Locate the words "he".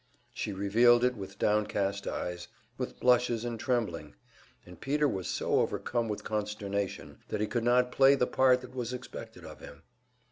7.39-7.45